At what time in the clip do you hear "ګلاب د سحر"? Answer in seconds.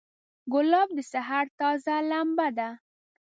0.53-1.45